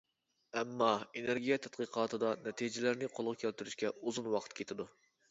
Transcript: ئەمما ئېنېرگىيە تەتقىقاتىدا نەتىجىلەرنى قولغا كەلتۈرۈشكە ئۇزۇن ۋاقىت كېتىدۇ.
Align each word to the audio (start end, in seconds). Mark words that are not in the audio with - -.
ئەمما 0.59 0.85
ئېنېرگىيە 1.19 1.57
تەتقىقاتىدا 1.65 2.31
نەتىجىلەرنى 2.45 3.09
قولغا 3.19 3.35
كەلتۈرۈشكە 3.43 3.91
ئۇزۇن 3.99 4.31
ۋاقىت 4.37 4.57
كېتىدۇ. 4.61 4.87